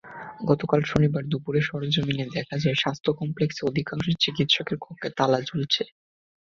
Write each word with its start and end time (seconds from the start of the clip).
গতকাল 0.49 0.81
শনিবার 0.83 1.23
দুপুরে 1.25 1.61
সরেজমিনে 1.61 2.25
দেখা 2.35 2.55
যায়, 2.57 2.77
স্বাস্থ্য 2.77 3.11
কমপ্লেক্সে 3.19 3.61
অধিকাংশ 3.65 4.05
চিকিৎসকের 4.23 4.77
কক্ষে 4.81 5.09
তালা 5.17 5.39
ঝুলছে। 5.41 5.83